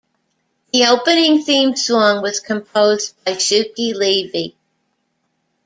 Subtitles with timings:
[0.73, 4.55] The opening theme song was composed by Shuki Levy.